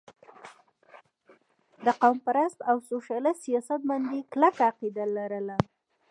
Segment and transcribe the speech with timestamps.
[1.85, 5.57] د قوم پرست او سوشلسټ سياست باندې کلکه عقيده لرله